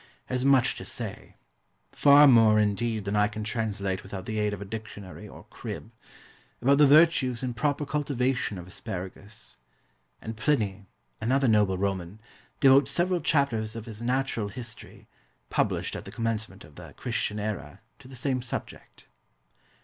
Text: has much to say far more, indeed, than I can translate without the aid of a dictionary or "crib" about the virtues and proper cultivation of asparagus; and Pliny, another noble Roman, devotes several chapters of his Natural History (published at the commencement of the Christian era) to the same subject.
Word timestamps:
has 0.25 0.43
much 0.43 0.73
to 0.75 0.83
say 0.83 1.35
far 1.91 2.25
more, 2.27 2.57
indeed, 2.57 3.05
than 3.05 3.15
I 3.15 3.27
can 3.27 3.43
translate 3.43 4.01
without 4.01 4.25
the 4.25 4.39
aid 4.39 4.51
of 4.51 4.59
a 4.59 4.65
dictionary 4.65 5.27
or 5.29 5.43
"crib" 5.51 5.91
about 6.59 6.79
the 6.79 6.87
virtues 6.87 7.43
and 7.43 7.55
proper 7.55 7.85
cultivation 7.85 8.57
of 8.57 8.65
asparagus; 8.65 9.57
and 10.19 10.35
Pliny, 10.35 10.87
another 11.21 11.47
noble 11.47 11.77
Roman, 11.77 12.19
devotes 12.59 12.89
several 12.91 13.21
chapters 13.21 13.75
of 13.75 13.85
his 13.85 14.01
Natural 14.01 14.49
History 14.49 15.07
(published 15.51 15.95
at 15.95 16.05
the 16.05 16.11
commencement 16.11 16.63
of 16.63 16.77
the 16.77 16.95
Christian 16.97 17.37
era) 17.39 17.81
to 17.99 18.07
the 18.07 18.15
same 18.15 18.41
subject. 18.41 19.05